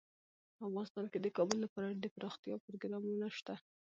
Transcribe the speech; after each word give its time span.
افغانستان 0.67 1.05
کې 1.11 1.19
د 1.21 1.27
کابل 1.37 1.57
لپاره 1.65 1.87
دپرمختیا 2.03 2.55
پروګرامونه 2.65 3.27
شته. 3.37 3.55